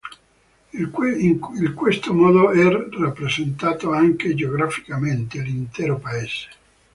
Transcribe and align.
Il 0.73 1.73
questo 1.75 2.11
modo 2.11 2.49
è 2.49 2.63
rappresentato, 2.97 3.91
anche 3.91 4.33
geograficamente, 4.33 5.39
l'intero 5.41 5.99
Paese. 5.99 6.49